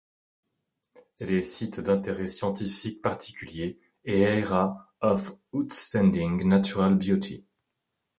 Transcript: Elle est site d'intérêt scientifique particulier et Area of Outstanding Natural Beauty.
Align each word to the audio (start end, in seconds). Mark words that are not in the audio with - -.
Elle 1.19 1.29
est 1.31 1.43
site 1.43 1.79
d'intérêt 1.79 2.27
scientifique 2.27 3.03
particulier 3.03 3.79
et 4.03 4.25
Area 4.25 4.87
of 5.01 5.37
Outstanding 5.51 6.43
Natural 6.43 6.95
Beauty. 6.95 7.45